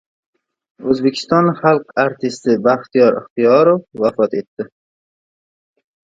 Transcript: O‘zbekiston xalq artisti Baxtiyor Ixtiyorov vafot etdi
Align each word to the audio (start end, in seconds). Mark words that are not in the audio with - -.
O‘zbekiston 0.91 1.49
xalq 1.59 1.91
artisti 2.03 2.55
Baxtiyor 2.67 3.17
Ixtiyorov 3.19 3.83
vafot 4.05 4.33
etdi 4.39 4.67